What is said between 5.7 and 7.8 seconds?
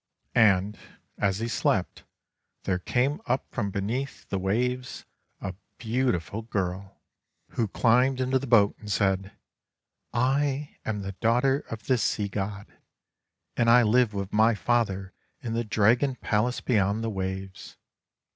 beautiful girl, who 28s JAPAN